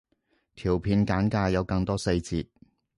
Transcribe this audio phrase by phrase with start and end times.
[0.55, 2.47] 條片簡介有更多細節